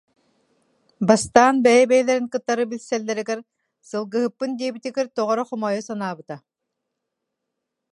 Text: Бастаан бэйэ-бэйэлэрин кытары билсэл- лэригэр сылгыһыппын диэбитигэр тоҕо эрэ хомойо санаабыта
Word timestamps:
Бастаан 1.07 1.55
бэйэ-бэйэлэрин 1.65 2.27
кытары 2.33 2.63
билсэл- 2.69 3.05
лэригэр 3.07 3.39
сылгыһыппын 3.89 4.51
диэбитигэр 4.59 5.07
тоҕо 5.15 5.31
эрэ 5.33 5.43
хомойо 5.47 5.81
санаабыта 5.87 6.35